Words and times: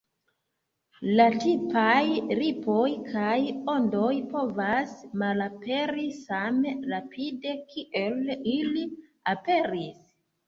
La 1.17 1.25
tipaj 1.41 2.37
ripoj 2.39 2.85
kaj 3.09 3.35
ondoj 3.73 4.09
povas 4.31 4.95
malaperi 5.23 6.05
same 6.21 6.73
rapide 6.93 7.53
kiel 7.75 8.17
ili 8.55 8.87
aperis. 9.35 10.01